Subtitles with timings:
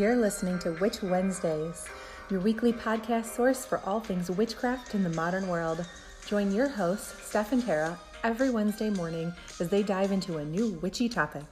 [0.00, 1.86] You're listening to Witch Wednesdays,
[2.30, 5.84] your weekly podcast source for all things witchcraft in the modern world.
[6.26, 9.30] Join your hosts, Steph and Tara, every Wednesday morning
[9.60, 11.42] as they dive into a new witchy topic.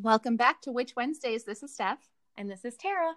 [0.00, 1.42] Welcome back to Witch Wednesdays.
[1.42, 3.14] This is Steph, And this is Tara.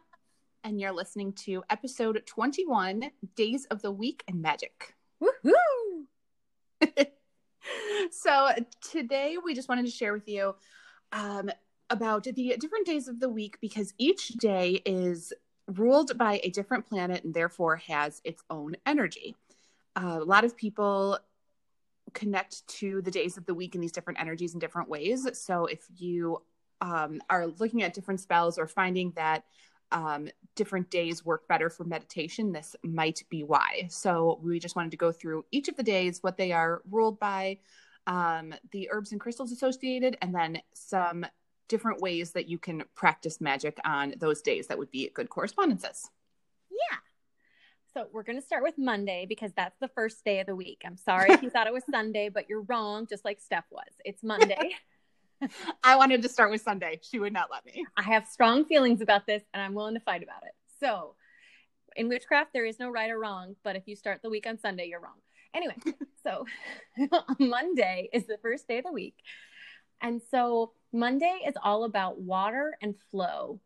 [0.66, 4.96] And you're listening to episode 21 Days of the Week and Magic.
[5.22, 6.06] Woohoo!
[8.12, 8.50] so,
[8.82, 10.56] today we just wanted to share with you
[11.12, 11.52] um,
[11.92, 15.32] about the different days of the week because each day is
[15.68, 19.36] ruled by a different planet and therefore has its own energy.
[19.96, 21.20] Uh, a lot of people
[22.14, 25.28] connect to the days of the week and these different energies in different ways.
[25.34, 26.42] So, if you
[26.82, 29.44] um, are looking at different spells or finding that
[29.92, 33.88] um, different days work better for meditation, this might be why.
[33.90, 37.20] So, we just wanted to go through each of the days, what they are ruled
[37.20, 37.60] by,
[38.08, 41.26] um, the herbs and crystals associated, and then some
[41.68, 46.10] different ways that you can practice magic on those days that would be good correspondences.
[46.70, 46.98] Yeah.
[47.94, 50.82] So we're going to start with Monday because that's the first day of the week.
[50.86, 53.88] I'm sorry if you thought it was Sunday, but you're wrong, just like Steph was.
[54.04, 54.72] It's Monday.
[55.84, 57.00] I wanted to start with Sunday.
[57.02, 57.86] She would not let me.
[57.98, 60.54] I have strong feelings about this and I'm willing to fight about it.
[60.80, 61.16] So
[61.96, 64.60] in witchcraft, there is no right or wrong, but if you start the week on
[64.60, 65.20] Sunday, you're wrong.
[65.54, 65.76] Anyway,
[66.24, 66.46] so
[67.40, 69.16] Monday is the first day of the week.
[70.02, 73.60] And so Monday is all about water and flow.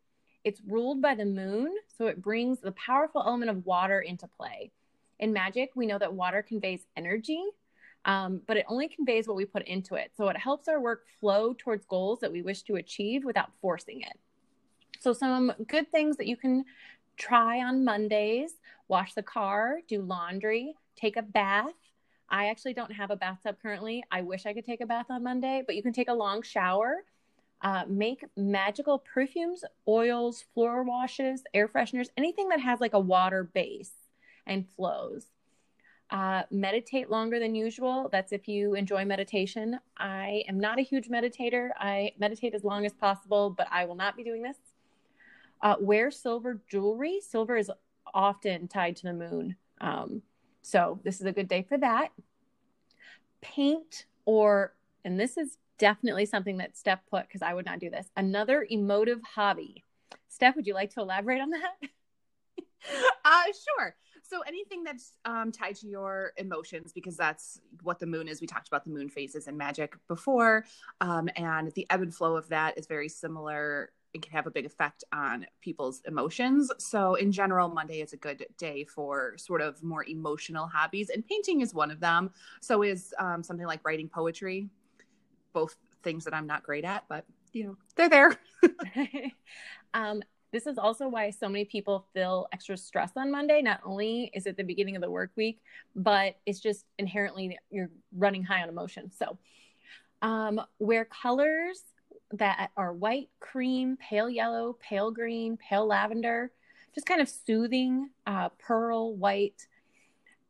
[0.43, 4.71] It's ruled by the moon, so it brings the powerful element of water into play.
[5.19, 7.43] In magic, we know that water conveys energy,
[8.05, 10.11] um, but it only conveys what we put into it.
[10.15, 14.01] So it helps our work flow towards goals that we wish to achieve without forcing
[14.01, 14.17] it.
[14.99, 16.65] So, some good things that you can
[17.17, 18.51] try on Mondays
[18.89, 21.73] wash the car, do laundry, take a bath.
[22.29, 24.03] I actually don't have a bathtub currently.
[24.11, 26.41] I wish I could take a bath on Monday, but you can take a long
[26.41, 27.05] shower.
[27.61, 33.43] Uh, make magical perfumes, oils, floor washes, air fresheners, anything that has like a water
[33.43, 33.91] base
[34.47, 35.25] and flows.
[36.11, 38.09] Uh, meditate longer than usual.
[38.11, 39.79] That's if you enjoy meditation.
[39.95, 41.69] I am not a huge meditator.
[41.77, 44.57] I meditate as long as possible, but I will not be doing this.
[45.61, 47.19] Uh, wear silver jewelry.
[47.21, 47.69] Silver is
[48.11, 49.55] often tied to the moon.
[49.81, 50.23] Um,
[50.63, 52.09] so this is a good day for that.
[53.41, 54.73] Paint or,
[55.05, 58.07] and this is definitely something that Steph put because I would not do this.
[58.17, 59.83] Another emotive hobby.
[60.27, 61.75] Steph, would you like to elaborate on that?
[63.25, 63.43] Uh,
[63.77, 63.95] sure.
[64.29, 68.41] So anything that's um, tied to your emotions, because that's what the moon is.
[68.41, 70.65] We talked about the moon phases and magic before,
[71.01, 73.89] um, and the ebb and flow of that is very similar.
[74.13, 76.71] It can have a big effect on people's emotions.
[76.77, 81.25] So, in general, Monday is a good day for sort of more emotional hobbies, and
[81.25, 82.29] painting is one of them.
[82.61, 84.69] So, is um, something like writing poetry.
[85.53, 88.37] Both things that I'm not great at, but you know, they're there.
[89.95, 93.61] um, this is also why so many people feel extra stress on Monday.
[93.61, 95.61] Not only is it the beginning of the work week,
[95.95, 99.11] but it's just inherently you're running high on emotion.
[99.11, 99.37] So,
[100.21, 101.81] um, wear colors
[102.31, 106.51] that are white, cream, pale yellow, pale green, pale lavender,
[106.93, 109.67] just kind of soothing, uh, pearl, white.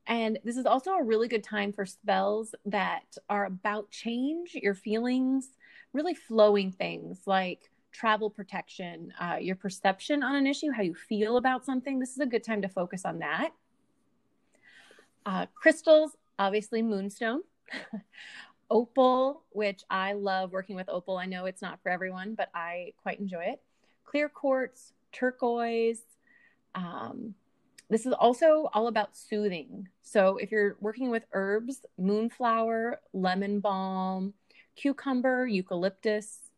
[0.08, 4.74] And this is also a really good time for spells that are about change, your
[4.74, 5.50] feelings,
[5.94, 11.38] really flowing things like travel protection, uh, your perception on an issue, how you feel
[11.38, 12.00] about something.
[12.00, 13.52] This is a good time to focus on that.
[15.26, 17.42] Uh, crystals, obviously, moonstone.
[18.70, 21.18] opal, which I love working with opal.
[21.18, 23.62] I know it's not for everyone, but I quite enjoy it.
[24.06, 26.02] Clear quartz, turquoise.
[26.76, 27.34] Um,
[27.90, 29.88] this is also all about soothing.
[30.04, 34.34] So if you're working with herbs, moonflower, lemon balm,
[34.76, 36.49] cucumber, eucalyptus,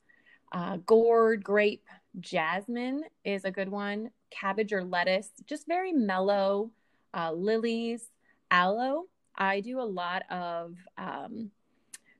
[0.51, 1.86] uh, gourd, grape,
[2.19, 4.12] jasmine is a good one.
[4.30, 6.71] Cabbage or lettuce, just very mellow.
[7.13, 8.09] Uh, lilies,
[8.50, 9.06] aloe.
[9.36, 11.51] I do a lot of um,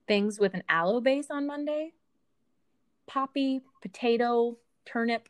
[0.08, 1.94] things with an aloe base on Monday.
[3.08, 5.30] Poppy, potato, turnip.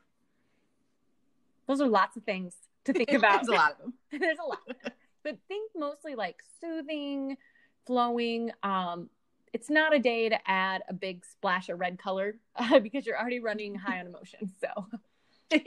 [1.67, 2.53] Those are lots of things
[2.85, 3.45] to think about.
[3.45, 3.93] There's a lot of them.
[4.19, 4.59] There's a lot.
[5.23, 7.37] But think mostly like soothing,
[7.85, 8.49] flowing.
[8.63, 9.07] Um,
[9.53, 13.19] it's not a day to add a big splash of red color uh, because you're
[13.19, 14.51] already running high on emotion.
[14.61, 15.57] So,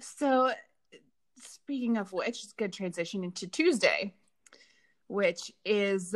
[0.00, 0.50] so
[1.40, 4.14] speaking of which, it's a good transition into Tuesday,
[5.08, 6.14] which is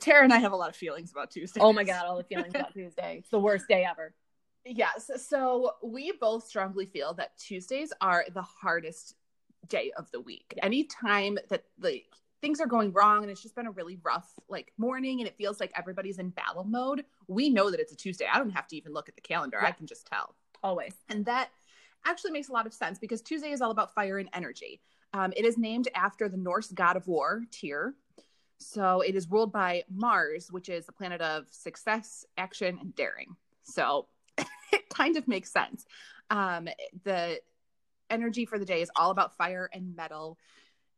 [0.00, 1.60] Tara and I have a lot of feelings about Tuesday.
[1.60, 3.18] oh my God, all the feelings about Tuesday.
[3.18, 4.14] It's the worst day ever.
[4.64, 5.10] Yes.
[5.28, 9.14] So we both strongly feel that Tuesdays are the hardest
[9.68, 10.54] day of the week.
[10.62, 12.06] Anytime that like
[12.44, 15.34] things are going wrong and it's just been a really rough like morning and it
[15.34, 18.26] feels like everybody's in battle mode, we know that it's a Tuesday.
[18.30, 19.58] I don't have to even look at the calendar.
[19.62, 19.68] Yeah.
[19.68, 20.34] I can just tell.
[20.62, 20.94] Always.
[21.08, 21.48] And that
[22.04, 24.82] actually makes a lot of sense because Tuesday is all about fire and energy.
[25.14, 27.94] Um, it is named after the Norse god of war, Tyr.
[28.58, 33.36] So it is ruled by Mars, which is the planet of success, action, and daring.
[33.62, 34.08] So
[34.38, 35.86] it kind of makes sense.
[36.28, 36.68] Um,
[37.04, 37.40] the
[38.10, 40.36] energy for the day is all about fire and metal.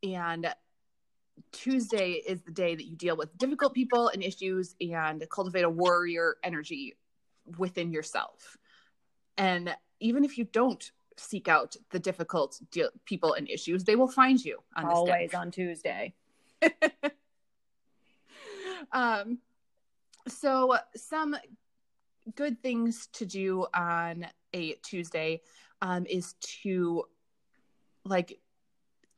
[0.03, 0.53] And
[1.53, 5.71] Tuesday is the day that you deal with difficult people and issues and cultivate a
[5.71, 6.95] warrior energy
[7.59, 8.57] within yourself.
[9.37, 14.09] And even if you don't seek out the difficult deal- people and issues, they will
[14.09, 16.15] find you on this Always on Tuesday.
[18.93, 19.39] um,
[20.29, 21.37] so some
[22.35, 25.41] good things to do on a Tuesday
[25.81, 27.05] um, is to
[28.05, 28.39] like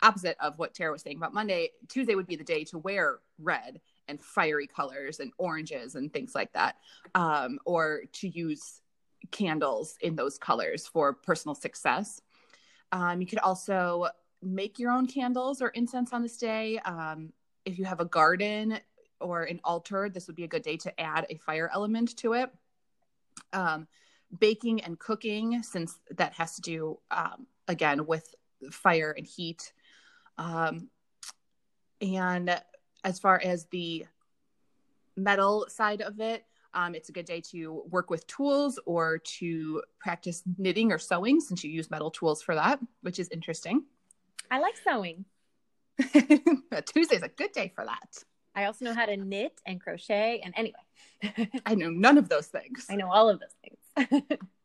[0.02, 1.70] opposite of what Tara was saying about Monday.
[1.88, 6.34] Tuesday would be the day to wear red and fiery colors and oranges and things
[6.34, 6.76] like that,
[7.14, 8.80] um, or to use
[9.30, 12.20] candles in those colors for personal success.
[12.92, 14.08] Um, you could also
[14.42, 16.78] make your own candles or incense on this day.
[16.78, 17.32] Um,
[17.64, 18.78] if you have a garden
[19.20, 22.34] or an altar, this would be a good day to add a fire element to
[22.34, 22.50] it.
[23.52, 23.86] Um,
[24.38, 28.34] baking and cooking, since that has to do, um, again, with
[28.70, 29.72] fire and heat.
[30.38, 30.88] Um,
[32.00, 32.60] and
[33.04, 34.06] as far as the
[35.16, 36.44] metal side of it,
[36.74, 41.40] um, it's a good day to work with tools or to practice knitting or sewing
[41.40, 43.84] since you use metal tools for that, which is interesting.
[44.50, 45.24] I like sewing.
[46.86, 48.24] Tuesday's a good day for that.
[48.54, 50.40] I also know how to knit and crochet.
[50.44, 52.86] And anyway, I know none of those things.
[52.90, 54.22] I know all of those things.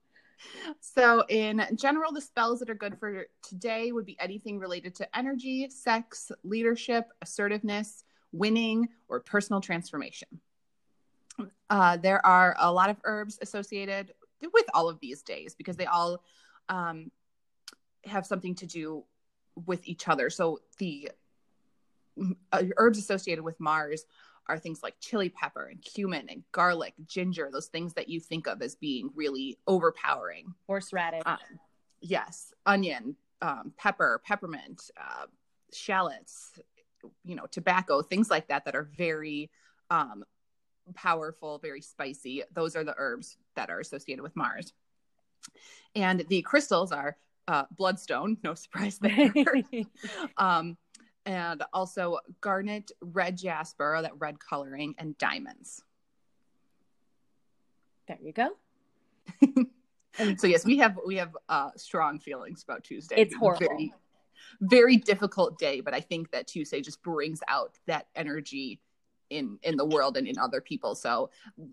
[0.80, 5.18] So, in general, the spells that are good for today would be anything related to
[5.18, 10.28] energy, sex, leadership, assertiveness, winning, or personal transformation.
[11.70, 15.86] Uh, there are a lot of herbs associated with all of these days because they
[15.86, 16.22] all
[16.70, 17.12] um,
[18.06, 19.04] have something to do
[19.66, 20.30] with each other.
[20.30, 21.12] So, the
[22.52, 24.06] uh, herbs associated with Mars
[24.48, 28.48] are things like chili pepper and cumin and garlic, ginger, those things that you think
[28.48, 30.54] of as being really overpowering.
[30.68, 31.24] Horseradish.
[31.26, 31.38] Um,
[32.02, 35.26] yes, onion, um, pepper, peppermint, uh,
[35.72, 36.52] shallots,
[37.24, 39.50] you know, tobacco, things like that that are very
[39.90, 40.24] um,
[40.96, 42.44] powerful, very spicy.
[42.54, 44.74] Those are the herbs that are associated with Mars.
[45.96, 47.18] And the crystals are
[47.48, 49.34] uh, bloodstone, no surprise there.
[50.38, 50.78] um,
[51.26, 55.84] and also garnet, red jasper, that red coloring, and diamonds.
[58.08, 58.50] there you go.
[60.38, 63.16] so yes, we have we have uh, strong feelings about Tuesday.
[63.18, 63.68] It's horrible.
[63.68, 63.94] Very,
[64.62, 68.80] very difficult day, but I think that Tuesday just brings out that energy
[69.30, 70.96] in in the world and in other people.
[70.96, 71.30] So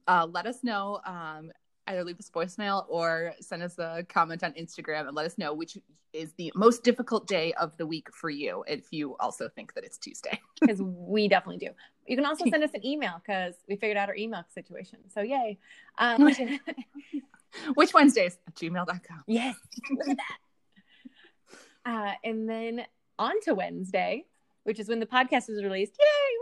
[0.06, 1.00] uh, let us know.
[1.04, 1.50] Um,
[1.90, 5.52] either leave us voicemail or send us a comment on Instagram and let us know
[5.52, 5.76] which
[6.12, 9.84] is the most difficult day of the week for you if you also think that
[9.84, 10.40] it's Tuesday.
[10.60, 11.72] Because we definitely do.
[12.06, 14.98] You can also send us an email because we figured out our email situation.
[15.08, 15.58] So yay.
[15.96, 16.24] Um,
[17.76, 19.24] Witch Wednesdays gmail.com.
[19.26, 19.56] yes.
[19.90, 21.90] Look at that.
[21.90, 22.84] Uh, and then
[23.18, 24.26] on to Wednesday,
[24.64, 25.94] which is when the podcast is released.
[25.98, 26.36] Yay.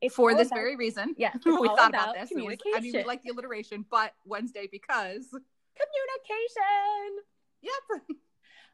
[0.00, 1.14] It's For this about- very reason.
[1.18, 2.30] Yeah, we thought about, this.
[2.32, 7.22] I mean, we like the alliteration, but Wednesday because communication.
[7.62, 8.02] yep.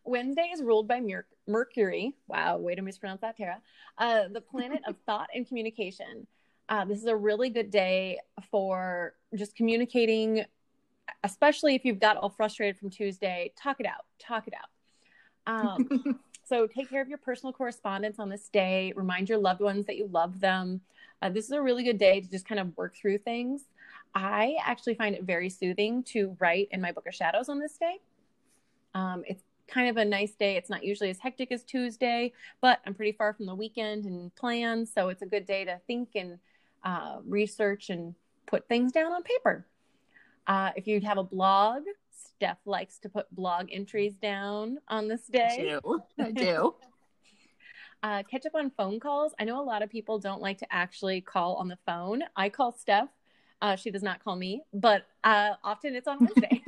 [0.07, 2.15] Wednesday is ruled by Mer- Mercury.
[2.29, 3.59] Wow, way to mispronounce that, Tara.
[3.97, 6.27] Uh, the planet of thought and communication.
[6.69, 8.19] Uh, this is a really good day
[8.51, 10.45] for just communicating,
[11.23, 13.53] especially if you've got all frustrated from Tuesday.
[13.57, 14.05] Talk it out.
[14.19, 14.69] Talk it out.
[15.47, 18.93] Um, so take care of your personal correspondence on this day.
[18.97, 20.81] Remind your loved ones that you love them.
[21.23, 23.63] Uh, this is a really good day to just kind of work through things.
[24.15, 27.77] I actually find it very soothing to write in my book of shadows on this
[27.77, 27.99] day.
[28.95, 30.57] Um, it's kind of a nice day.
[30.57, 34.35] It's not usually as hectic as Tuesday, but I'm pretty far from the weekend and
[34.35, 36.39] plans, so it's a good day to think and
[36.85, 38.15] uh, research and
[38.47, 39.67] put things down on paper.
[40.47, 45.23] Uh, if you have a blog, Steph likes to put blog entries down on this
[45.33, 45.79] I day.
[45.85, 46.03] do.
[46.19, 46.75] I do.
[48.03, 49.33] Uh, catch up on phone calls.
[49.41, 52.23] I know a lot of people don't like to actually call on the phone.
[52.37, 53.09] I call Steph.
[53.63, 56.63] Uh, she does not call me, but uh, often it's on Wednesday.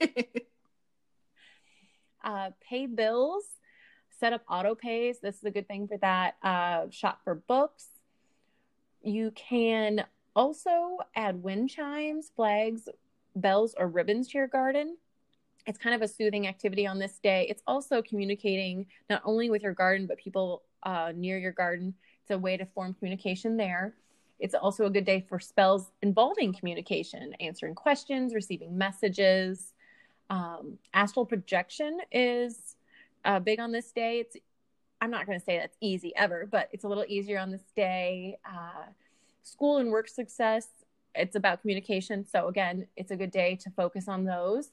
[2.24, 3.44] uh, pay bills,
[4.18, 5.20] set up auto pays.
[5.20, 6.34] This is a good thing for that.
[6.42, 7.86] Uh, shop for books.
[9.00, 12.88] You can also add wind chimes, flags,
[13.36, 14.96] bells, or ribbons to your garden.
[15.66, 17.46] it's kind of a soothing activity on this day.
[17.50, 21.94] It's also communicating not only with your garden, but people uh, near your garden.
[22.22, 23.94] It's a way to form communication there.
[24.38, 29.74] It's also a good day for spells involving communication, answering questions, receiving messages.
[30.30, 32.76] Um, astral projection is
[33.24, 34.20] uh, big on this day.
[34.20, 34.36] It's
[35.00, 37.62] I'm not going to say that's easy ever, but it's a little easier on this
[37.76, 38.38] day.
[38.44, 38.90] Uh,
[39.42, 40.66] school and work success,
[41.18, 42.24] it's about communication.
[42.24, 44.70] So, again, it's a good day to focus on those.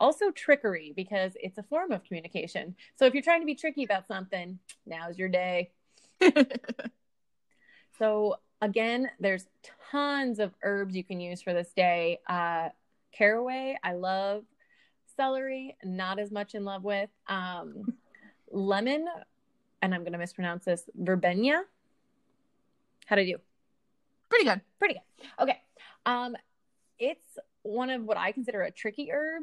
[0.00, 2.74] Also, trickery, because it's a form of communication.
[2.96, 5.70] So, if you're trying to be tricky about something, now's your day.
[7.98, 9.46] so, again, there's
[9.90, 12.18] tons of herbs you can use for this day.
[12.28, 12.70] Uh,
[13.12, 14.44] caraway, I love.
[15.16, 17.10] Celery, not as much in love with.
[17.28, 17.94] Um,
[18.50, 19.06] lemon,
[19.80, 21.62] and I'm going to mispronounce this, verbena.
[23.06, 23.36] How'd I do?
[24.28, 24.60] Pretty good.
[24.78, 25.28] Pretty good.
[25.42, 25.60] Okay.
[26.06, 26.36] Um,
[26.98, 29.42] it's one of what I consider a tricky herb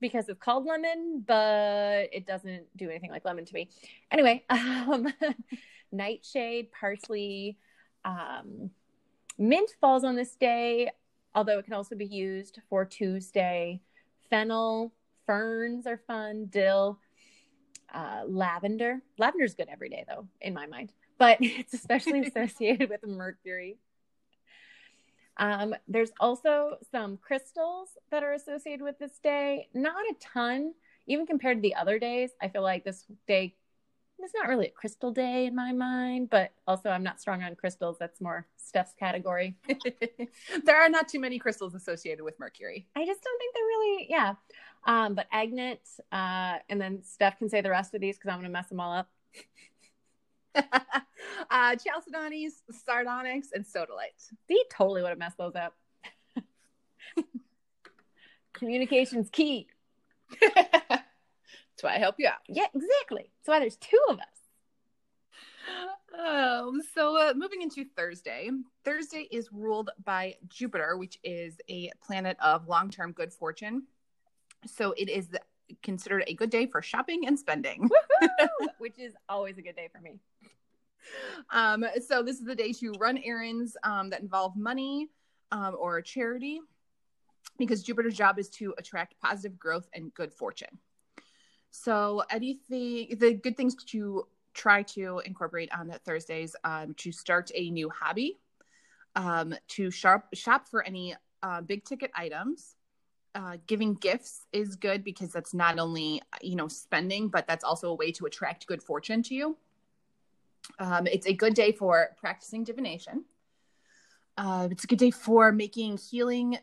[0.00, 3.68] because it's called lemon, but it doesn't do anything like lemon to me.
[4.10, 5.12] Anyway, um,
[5.92, 7.56] nightshade, parsley,
[8.04, 8.70] um,
[9.38, 10.90] mint falls on this day,
[11.34, 13.80] although it can also be used for Tuesday.
[14.28, 14.92] Fennel,
[15.26, 16.98] ferns are fun, dill,
[17.94, 19.00] uh, lavender.
[19.18, 23.78] Lavender's good every day, though, in my mind, but it's especially associated with Mercury.
[25.38, 29.68] Um, there's also some crystals that are associated with this day.
[29.74, 30.74] Not a ton,
[31.06, 32.30] even compared to the other days.
[32.40, 33.54] I feel like this day
[34.18, 37.54] it's not really a crystal day in my mind, but also I'm not strong on
[37.54, 37.96] crystals.
[37.98, 39.56] That's more Steph's category.
[40.64, 42.86] there are not too many crystals associated with Mercury.
[42.96, 44.34] I just don't think they're really, yeah.
[44.86, 45.78] Um, but Agnet,
[46.12, 48.68] uh, and then Steph can say the rest of these because I'm going to mess
[48.68, 49.10] them all up.
[51.50, 52.52] uh, chalcedonies,
[52.84, 54.30] sardonyx, and sodalite.
[54.48, 55.74] See, totally would have messed those up.
[58.52, 59.68] Communication's key.
[60.40, 62.38] That's why I help you out.
[62.48, 63.30] Yeah, exactly.
[63.38, 64.24] That's why there's two of us.
[66.18, 68.48] Um, so uh, moving into Thursday,
[68.84, 73.82] Thursday is ruled by Jupiter, which is a planet of long-term good fortune.
[74.64, 75.28] So it is
[75.82, 77.88] considered a good day for shopping and spending,
[78.78, 80.18] which is always a good day for me.
[81.50, 85.08] Um, so this is the day to run errands um, that involve money
[85.52, 86.60] um, or charity,
[87.58, 90.78] because Jupiter's job is to attract positive growth and good fortune.
[91.70, 97.70] So anything, the good things to try to incorporate on Thursdays um, to start a
[97.70, 98.38] new hobby,
[99.14, 102.75] um, to shop shop for any uh, big ticket items.
[103.36, 107.90] Uh, giving gifts is good because that's not only you know spending, but that's also
[107.90, 109.58] a way to attract good fortune to you.
[110.78, 113.26] Um, it's a good day for practicing divination.
[114.38, 116.56] Uh, it's a good day for making healing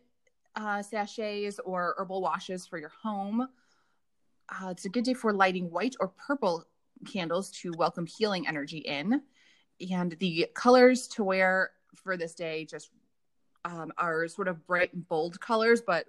[0.56, 3.48] uh, sachets or herbal washes for your home.
[4.50, 6.66] Uh, it's a good day for lighting white or purple
[7.06, 9.22] candles to welcome healing energy in.
[9.92, 12.90] And the colors to wear for this day just
[13.64, 16.06] um, are sort of bright and bold colors, but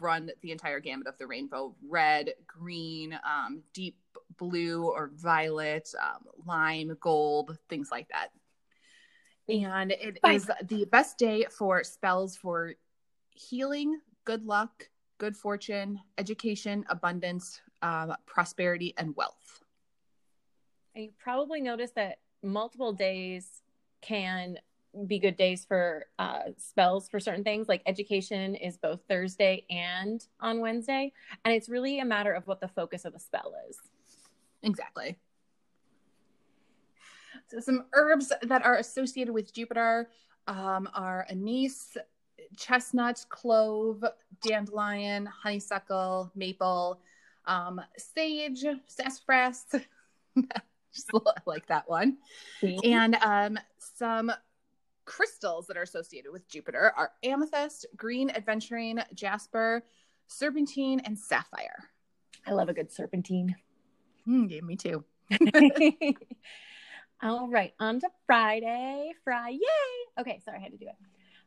[0.00, 3.96] run the entire gamut of the rainbow red, green, um, deep
[4.36, 8.28] blue or violet, um, lime, gold, things like that.
[9.48, 10.34] And it Bye.
[10.34, 12.74] is the best day for spells for
[13.30, 19.62] healing, good luck, good fortune, education, abundance, um, prosperity, and wealth.
[20.94, 23.62] And you probably noticed that multiple days
[24.00, 24.58] can
[25.06, 27.68] be good days for uh, spells for certain things.
[27.68, 31.12] Like education is both Thursday and on Wednesday.
[31.44, 33.78] And it's really a matter of what the focus of the spell is.
[34.62, 35.18] Exactly.
[37.48, 40.08] So, some herbs that are associated with Jupiter
[40.46, 41.96] um, are anise,
[42.56, 44.04] chestnut, clove,
[44.42, 47.00] dandelion, honeysuckle, maple,
[47.46, 49.66] um, sage, sassafras.
[50.94, 51.10] Just
[51.46, 52.18] like that one.
[52.84, 54.30] And um, some
[55.04, 59.84] crystals that are associated with Jupiter are amethyst, green adventurine, jasper,
[60.26, 61.90] serpentine, and sapphire.
[62.46, 63.54] I love a good serpentine.
[64.28, 65.04] Mm, yeah, me too.
[67.22, 69.12] All right, on to Friday.
[69.22, 69.58] Friday.
[70.18, 70.96] Okay, sorry, I had to do it.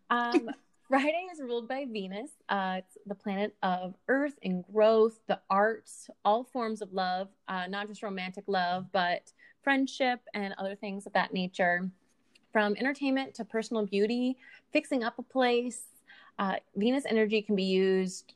[0.09, 0.49] Um,
[0.87, 2.31] Friday is ruled by Venus.
[2.47, 7.67] Uh, it's the planet of earth and growth, the arts, all forms of love, uh,
[7.67, 9.33] not just romantic love, but
[9.63, 11.91] friendship and other things of that nature.
[12.51, 14.37] From entertainment to personal beauty,
[14.71, 15.81] fixing up a place,
[16.39, 18.33] uh, Venus energy can be used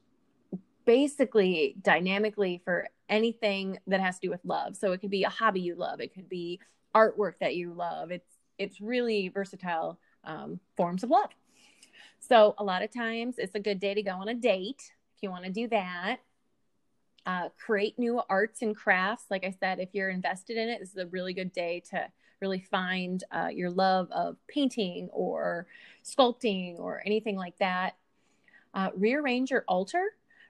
[0.86, 4.76] basically dynamically for anything that has to do with love.
[4.76, 6.60] So it could be a hobby you love, it could be
[6.96, 8.12] artwork that you love.
[8.12, 11.30] It's it's really versatile um, forms of love.
[12.20, 15.24] So a lot of times it's a good day to go on a date if
[15.24, 16.18] you want to do that.
[17.26, 19.26] Uh, create new arts and crafts.
[19.30, 22.08] Like I said, if you're invested in it, this is a really good day to
[22.42, 25.68] really find uh, your love of painting or
[26.04, 27.96] sculpting or anything like that.
[28.74, 30.04] Uh, rearrange your altar.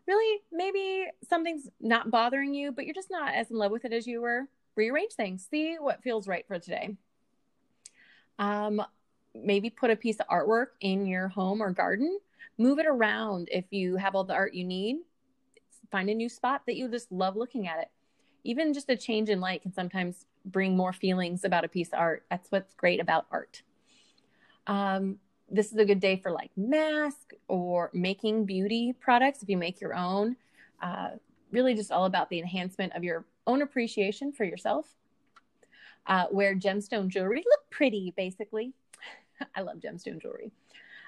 [0.07, 3.93] Really, maybe something's not bothering you, but you're just not as in love with it
[3.93, 4.47] as you were.
[4.75, 5.47] Rearrange things.
[5.51, 6.95] See what feels right for today.
[8.39, 8.81] Um,
[9.35, 12.19] maybe put a piece of artwork in your home or garden.
[12.57, 14.97] Move it around if you have all the art you need.
[15.91, 17.89] Find a new spot that you just love looking at it.
[18.43, 21.99] Even just a change in light can sometimes bring more feelings about a piece of
[21.99, 22.23] art.
[22.29, 23.61] That's what's great about art.
[24.67, 25.17] Um,
[25.49, 29.81] this is a good day for like mask or making beauty products if you make
[29.81, 30.37] your own.
[30.81, 31.11] Uh,
[31.51, 34.87] really, just all about the enhancement of your own appreciation for yourself.
[36.07, 38.73] Uh, wear gemstone jewelry, look pretty, basically.
[39.55, 40.51] I love gemstone jewelry.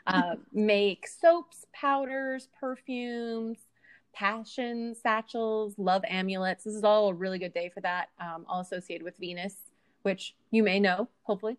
[0.06, 3.58] Uh, make soaps, powders, perfumes,
[4.14, 6.64] passion satchels, love amulets.
[6.64, 9.56] This is all a really good day for that, um, all associated with Venus,
[10.04, 11.58] which you may know, hopefully.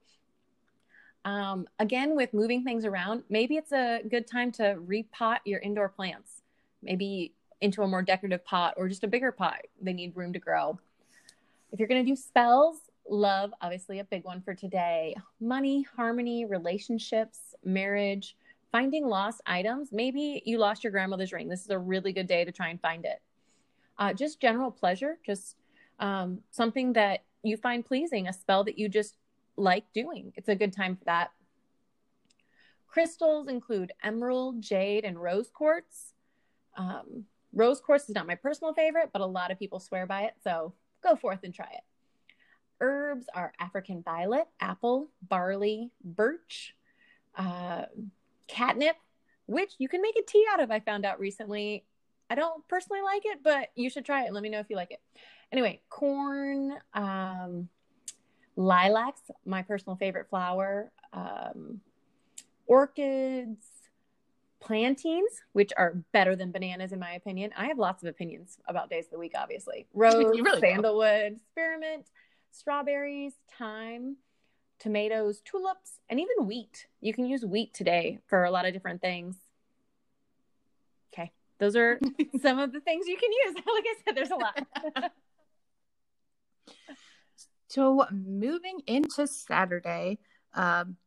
[1.24, 5.88] Um, again, with moving things around, maybe it's a good time to repot your indoor
[5.88, 6.42] plants,
[6.82, 9.62] maybe into a more decorative pot or just a bigger pot.
[9.80, 10.78] They need room to grow.
[11.72, 12.76] If you're going to do spells,
[13.08, 15.16] love, obviously, a big one for today.
[15.40, 18.36] Money, harmony, relationships, marriage,
[18.74, 19.90] finding lost items.
[19.92, 21.48] Maybe you lost your grandmother's ring.
[21.48, 23.22] This is a really good day to try and find it.
[24.00, 25.54] Uh, just general pleasure, just
[26.00, 29.14] um, something that you find pleasing, a spell that you just
[29.56, 30.32] like doing.
[30.34, 31.30] It's a good time for that.
[32.88, 36.14] Crystals include emerald, jade, and rose quartz.
[36.76, 40.22] Um, rose quartz is not my personal favorite, but a lot of people swear by
[40.22, 40.34] it.
[40.42, 41.84] So go forth and try it.
[42.80, 46.74] Herbs are African violet, apple, barley, birch.
[47.36, 47.84] Uh,
[48.48, 48.96] catnip,
[49.46, 51.84] which you can make a tea out of, I found out recently.
[52.30, 54.32] I don't personally like it, but you should try it.
[54.32, 55.00] Let me know if you like it.
[55.52, 57.68] Anyway, corn, um,
[58.56, 61.80] lilacs, my personal favorite flower, um,
[62.66, 63.66] orchids,
[64.60, 67.50] plantains, which are better than bananas in my opinion.
[67.56, 69.86] I have lots of opinions about days of the week, obviously.
[69.92, 72.06] Rose, really sandalwood, spearmint,
[72.50, 74.16] strawberries, thyme,
[74.84, 76.86] tomatoes, tulips, and even wheat.
[77.00, 79.36] You can use wheat today for a lot of different things.
[81.10, 81.98] Okay, those are
[82.42, 83.54] some of the things you can use.
[83.66, 85.10] Like I said, there's a lot.
[87.68, 90.18] so, moving into Saturday,
[90.52, 90.98] um,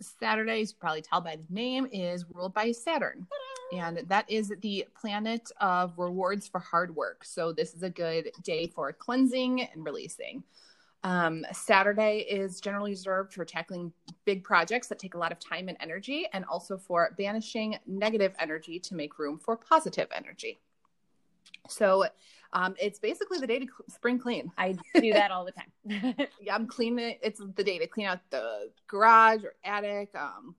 [0.00, 3.26] Saturday, as you probably tell by the name, is ruled by Saturn.
[3.72, 7.24] And that is the planet of rewards for hard work.
[7.24, 10.44] So, this is a good day for cleansing and releasing.
[11.04, 13.92] Um, Saturday is generally reserved for tackling
[14.24, 18.32] big projects that take a lot of time and energy, and also for banishing negative
[18.38, 20.58] energy to make room for positive energy.
[21.68, 22.06] So
[22.54, 24.50] um, it's basically the day to spring clean.
[24.56, 26.14] I do that all the time.
[26.40, 27.18] yeah, I'm cleaning.
[27.22, 30.54] It's the day to clean out the garage or attic, um,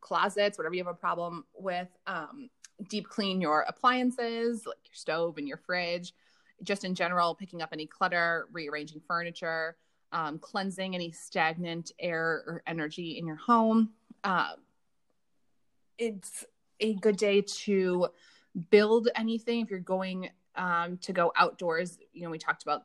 [0.00, 1.88] closets, whatever you have a problem with.
[2.06, 2.50] Um,
[2.88, 6.12] deep clean your appliances, like your stove and your fridge
[6.62, 9.76] just in general, picking up any clutter, rearranging furniture,
[10.12, 13.90] um, cleansing any stagnant air or energy in your home.
[14.24, 14.52] Uh,
[15.98, 16.44] it's
[16.80, 18.08] a good day to
[18.70, 21.98] build anything if you're going um, to go outdoors.
[22.12, 22.84] You know, we talked about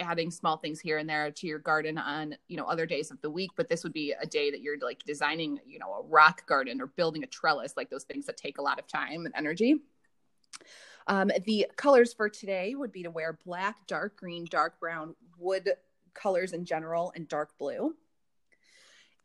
[0.00, 3.20] adding small things here and there to your garden on you know other days of
[3.20, 6.02] the week but this would be a day that you're like designing you know a
[6.04, 9.26] rock garden or building a trellis like those things that take a lot of time
[9.26, 9.80] and energy
[11.10, 15.68] um, the colors for today would be to wear black, dark green, dark brown, wood
[16.14, 17.96] colors in general, and dark blue.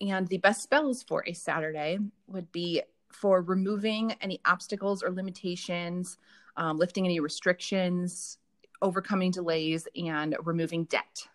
[0.02, 6.18] And the best spells for a Saturday would be for removing any obstacles or limitations,
[6.58, 8.40] um, lifting any restrictions,
[8.82, 11.28] overcoming delays, and removing debt.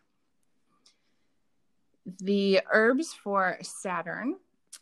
[2.19, 4.35] The herbs for Saturn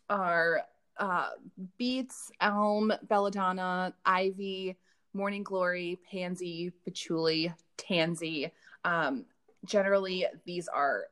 [0.09, 0.63] are
[0.97, 1.29] uh,
[1.77, 4.79] beets, elm, belladonna, ivy,
[5.19, 8.53] morning glory, pansy, patchouli, tansy.
[8.85, 9.25] Um,
[9.65, 11.07] generally, these are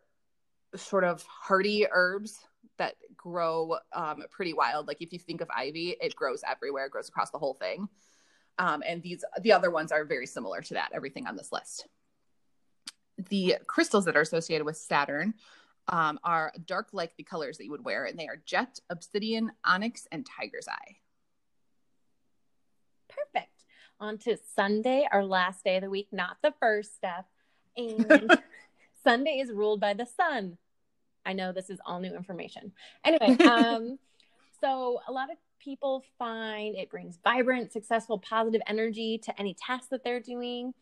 [0.77, 2.39] sort of hardy herbs
[2.79, 4.87] that grow um, pretty wild.
[4.87, 7.89] Like if you think of ivy, it grows everywhere, it grows across the whole thing.
[8.59, 10.91] Um, and these the other ones are very similar to that.
[10.95, 11.89] Everything on this list.
[13.29, 15.35] The crystals that are associated with Saturn
[15.89, 19.51] um, are dark like the colors that you would wear, and they are jet, obsidian,
[19.65, 20.97] onyx, and tiger's eye.
[23.99, 27.25] Perfect on to Sunday, our last day of the week, not the first Steph.
[27.77, 28.39] And
[29.05, 30.59] Sunday is ruled by the sun.
[31.25, 32.73] I know this is all new information.
[33.05, 33.99] Anyway, um,
[34.61, 39.91] so a lot of people find it brings vibrant, successful, positive energy to any task
[39.91, 40.73] that they're doing.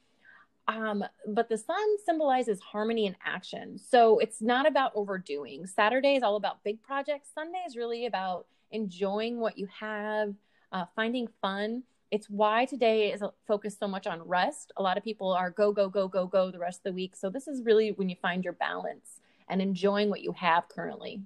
[0.66, 3.78] Um, but the sun symbolizes harmony and action.
[3.78, 5.66] So it's not about overdoing.
[5.66, 7.28] Saturday is all about big projects.
[7.34, 10.34] Sunday is really about enjoying what you have,
[10.72, 11.82] uh, finding fun.
[12.14, 14.70] It's why today is focused so much on rest.
[14.76, 17.16] A lot of people are go, go, go, go, go the rest of the week.
[17.16, 21.22] So this is really when you find your balance and enjoying what you have currently.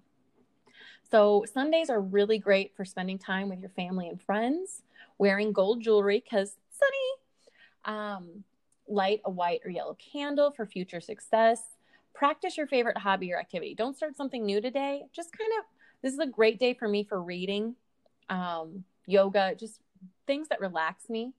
[1.11, 4.81] So Sundays are really great for spending time with your family and friends,
[5.19, 7.97] wearing gold jewelry because sunny.
[7.99, 8.45] Um,
[8.89, 11.61] light a white or yellow candle for future success.
[12.15, 13.75] Practice your favorite hobby or activity.
[13.75, 15.03] Don't start something new today.
[15.13, 15.67] Just kind of,
[16.01, 17.77] this is a great day for me for reading,
[18.31, 19.81] um, yoga, just
[20.27, 21.33] things that relax me.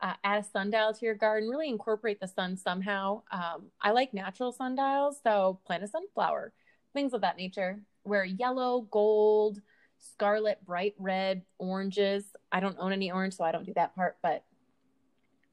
[0.00, 1.48] Uh, add a sundial to your garden.
[1.48, 3.22] Really incorporate the sun somehow.
[3.30, 6.52] Um, I like natural sundials, so plant a sunflower,
[6.92, 7.80] things of that nature.
[8.04, 9.60] Wear yellow, gold,
[9.98, 12.24] scarlet, bright red, oranges.
[12.52, 14.18] I don't own any orange, so I don't do that part.
[14.22, 14.44] But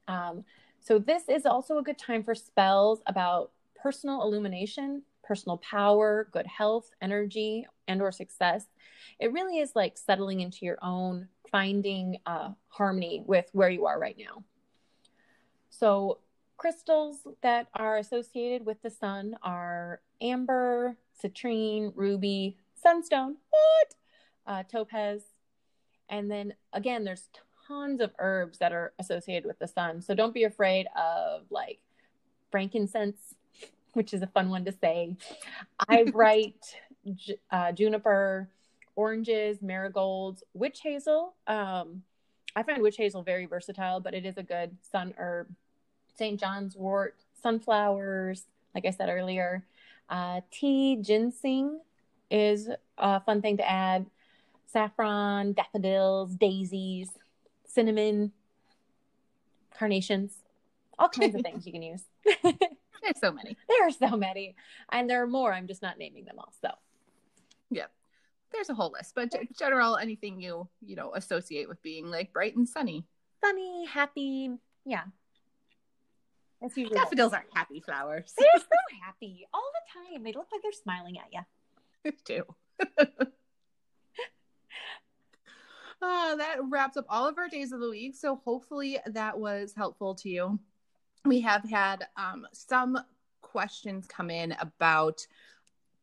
[0.07, 0.43] um,
[0.81, 3.51] so this is also a good time for spells about
[3.81, 8.65] personal illumination, personal power, good health, energy, and or success.
[9.17, 13.97] It really is like settling into your own, finding uh, harmony with where you are
[13.97, 14.43] right now.
[15.69, 16.17] So
[16.57, 23.95] crystals that are associated with the sun are amber, citrine, ruby, sunstone, what?
[24.45, 25.21] Uh, topaz.
[26.09, 27.29] And then again, there's
[27.69, 30.01] tons of herbs that are associated with the sun.
[30.01, 31.79] So don't be afraid of like
[32.51, 33.35] frankincense,
[33.93, 35.15] which is a fun one to say.
[35.87, 36.77] I write
[37.51, 38.49] uh, juniper,
[38.95, 41.33] oranges, marigolds, witch hazel.
[41.47, 42.03] Um,
[42.55, 45.47] I find witch hazel very versatile, but it is a good sun herb.
[46.17, 46.39] St.
[46.39, 48.43] John's wort, sunflowers,
[48.75, 49.63] like I said earlier.
[50.09, 51.79] Uh, tea, ginseng
[52.29, 54.05] is a fun thing to add.
[54.67, 57.09] Saffron, daffodils, daisies
[57.71, 58.31] cinnamon,
[59.77, 60.33] carnations,
[60.99, 62.03] all kinds of things you can use.
[63.03, 63.57] There's so many.
[63.67, 64.55] There are so many.
[64.91, 65.53] And there are more.
[65.53, 66.53] I'm just not naming them all.
[66.61, 66.69] So,
[67.69, 67.87] yeah.
[68.51, 72.55] There's a whole list, but general anything you, you know, associate with being like bright
[72.55, 73.05] and sunny.
[73.39, 74.51] Sunny, happy.
[74.85, 75.03] Yeah.
[76.61, 78.33] That's usually Daffodils aren't happy flowers.
[78.37, 78.65] They're so
[79.05, 80.23] happy all the time.
[80.23, 81.41] They look like they're smiling at you.
[82.03, 82.43] They do.
[86.01, 88.15] Uh, that wraps up all of our days of the week.
[88.15, 90.59] So hopefully that was helpful to you.
[91.25, 92.97] We have had um, some
[93.41, 95.25] questions come in about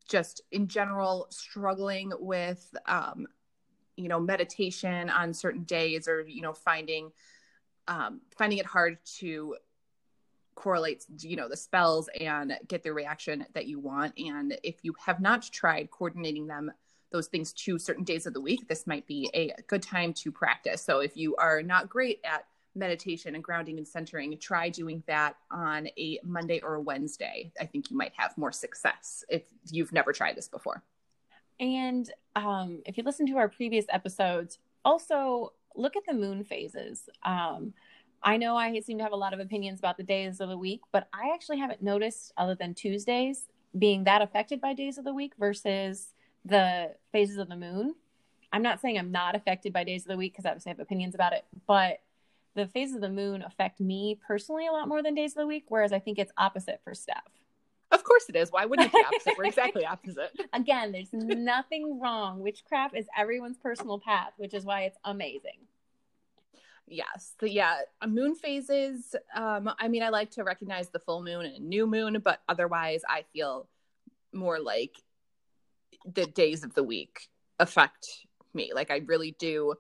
[0.09, 3.27] just in general struggling with, um,
[3.97, 7.11] you know, meditation on certain days or, you know, finding,
[7.89, 9.57] um, finding it hard to
[10.55, 14.13] correlate, you know, the spells and get the reaction that you want.
[14.19, 16.73] And if you have not tried coordinating them
[17.11, 20.31] those things to certain days of the week, this might be a good time to
[20.31, 20.83] practice.
[20.83, 22.45] So if you are not great at
[22.79, 27.53] meditation and grounding and centering, try doing that on a Monday or a Wednesday.
[27.61, 30.83] I think you might have more success if you've never tried this before.
[31.61, 37.09] And um, if you listen to our previous episodes, also look at the moon phases.
[37.25, 37.75] Um,
[38.23, 40.59] I know I seem to have a lot of opinions about the days of the
[40.59, 43.47] week, but I actually haven't noticed, other than Tuesdays,
[43.79, 46.15] being that affected by days of the week versus
[46.45, 47.95] the phases of the moon.
[48.53, 50.81] I'm not saying I'm not affected by days of the week because obviously I have
[50.81, 52.01] opinions about it, but
[52.59, 55.47] the phases of the moon affect me personally a lot more than days of the
[55.47, 57.23] week, whereas I think it's opposite for Steph.
[57.91, 58.53] Of course it is.
[58.53, 59.39] Why wouldn't it be opposite?
[59.39, 60.31] We're exactly opposite.
[60.53, 62.41] Again, there's nothing wrong.
[62.41, 65.67] Witchcraft is everyone's personal path, which is why it's amazing.
[66.87, 67.35] Yes.
[67.39, 67.77] The, yeah.
[68.07, 69.15] Moon phases.
[69.35, 73.03] Um, I mean, I like to recognize the full moon and new moon, but otherwise
[73.09, 73.69] I feel
[74.33, 74.97] more like
[76.05, 78.07] the days of the week affect
[78.53, 78.73] me.
[78.75, 79.75] Like I really do,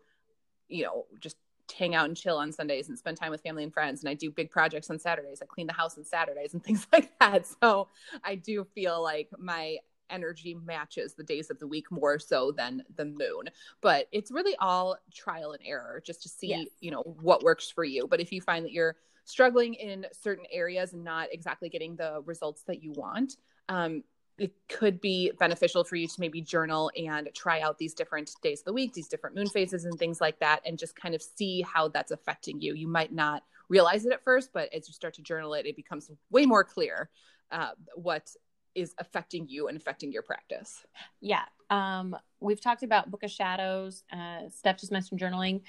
[0.69, 1.37] you know, just
[1.73, 4.01] hang out and chill on Sundays and spend time with family and friends.
[4.01, 5.41] And I do big projects on Saturdays.
[5.43, 7.47] I clean the house on Saturdays and things like that.
[7.47, 7.89] So
[8.25, 9.79] I do feel like my
[10.11, 13.51] energy matches the days of the week more so than the moon.
[13.81, 16.67] But it's really all trial and error just to see, yes.
[16.81, 18.07] you know, what works for you.
[18.07, 22.23] But if you find that you're struggling in certain areas and not exactly getting the
[22.25, 23.37] results that you want,
[23.69, 24.03] um,
[24.39, 28.61] it could be beneficial for you to maybe journal and try out these different days
[28.61, 31.23] of the week, these different moon phases and things like that, and just kind of
[31.23, 32.75] see how that's affecting you.
[32.75, 35.77] You might not realize it at first, but as you start to journal it, it
[35.77, 37.11] becomes way more clear
[37.51, 38.31] uh, what
[38.75, 40.87] is affecting you and affecting your practice.
[41.21, 41.45] Yeah.
[41.71, 44.05] Um, we've talked about Book of Shadows.
[44.13, 45.63] Uh, Steph just mentioned journaling.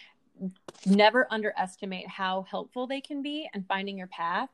[0.86, 4.50] Never underestimate how helpful they can be and finding your path.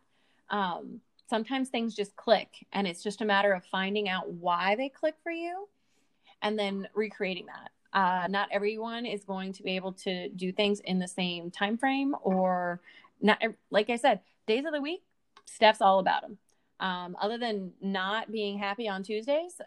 [0.50, 4.90] Um, sometimes things just click and it's just a matter of finding out why they
[4.90, 5.68] click for you
[6.42, 10.80] and then recreating that uh, not everyone is going to be able to do things
[10.82, 12.82] in the same time frame or
[13.22, 15.02] not like i said days of the week
[15.46, 16.38] Steph's all about them.
[16.80, 19.62] Um, other than not being happy on Tuesdays,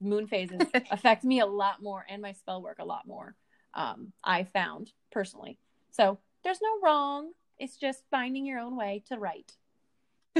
[0.00, 0.60] moon phases
[0.90, 3.34] affect me a lot more and my spell work a lot more.
[3.74, 5.58] Um, I found personally.
[5.90, 7.32] So there's no wrong.
[7.58, 9.54] It's just finding your own way to write.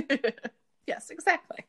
[0.87, 1.65] yes, exactly.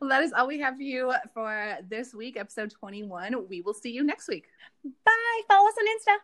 [0.00, 3.48] Well, that is all we have for you for this week, episode 21.
[3.48, 4.46] We will see you next week.
[4.84, 5.40] Bye.
[5.48, 6.18] Follow us on Insta.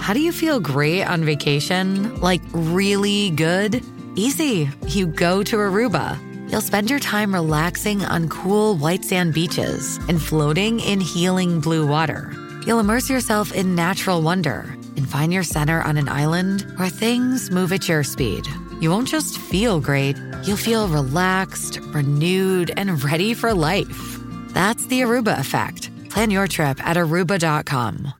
[0.00, 2.20] How do you feel great on vacation?
[2.20, 3.84] Like really good?
[4.16, 4.68] Easy.
[4.88, 6.18] You go to Aruba.
[6.50, 11.86] You'll spend your time relaxing on cool white sand beaches and floating in healing blue
[11.86, 12.32] water.
[12.66, 17.50] You'll immerse yourself in natural wonder and find your center on an island where things
[17.50, 18.46] move at your speed.
[18.80, 24.18] You won't just feel great, you'll feel relaxed, renewed, and ready for life.
[24.48, 25.90] That's the Aruba effect.
[26.10, 28.14] Plan your trip at aruba.com.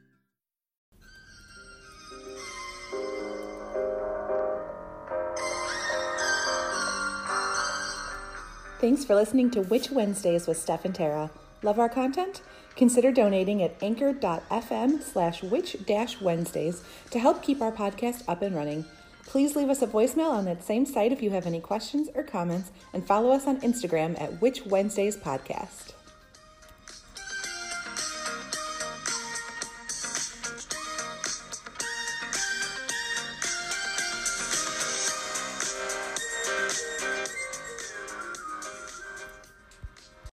[8.81, 11.31] Thanks for listening to Witch Wednesdays with Steph and Tara.
[11.63, 12.41] Love our content?
[12.81, 15.77] Consider donating at anchor.fm slash witch
[16.23, 18.87] Wednesdays to help keep our podcast up and running.
[19.27, 22.23] Please leave us a voicemail on that same site if you have any questions or
[22.23, 25.93] comments, and follow us on Instagram at Witch Wednesdays Podcast.